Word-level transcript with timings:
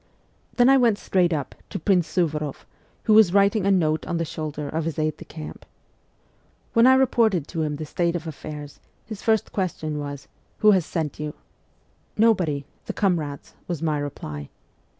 Then 0.55 0.67
I 0.67 0.77
went 0.77 0.97
straight 0.97 1.31
up 1.31 1.53
to 1.69 1.77
Prince 1.77 2.07
Suvoroff, 2.07 2.65
who 3.03 3.13
was 3.13 3.35
writing 3.35 3.67
a 3.67 3.71
note 3.71 4.03
on 4.07 4.17
the 4.17 4.25
shoulder 4.25 4.67
of 4.67 4.85
his 4.85 4.97
aide 4.97 5.17
de 5.17 5.25
camp. 5.25 5.63
When 6.73 6.87
I 6.87 6.95
reported 6.95 7.47
to 7.49 7.61
him 7.61 7.75
the 7.75 7.85
state 7.85 8.15
of 8.15 8.25
affairs, 8.25 8.79
his 9.05 9.21
first 9.21 9.51
question 9.51 9.99
was,' 9.99 10.27
Who 10.65 10.71
has 10.71 10.87
sent 10.87 11.19
you?'' 11.19 11.35
Nobody 12.27 12.65
the 12.87 12.93
comrades,' 12.93 13.53
was 13.67 13.83
my 13.83 13.99
reply. 13.99 14.49